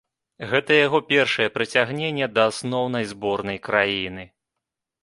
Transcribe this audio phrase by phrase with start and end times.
[0.53, 4.23] Гэта яго першае прыцягненне да асноўнай зборнай краіны.